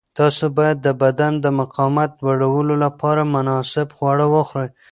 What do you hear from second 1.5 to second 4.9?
مقاومت لوړولو لپاره مناسب خواړه وخورئ.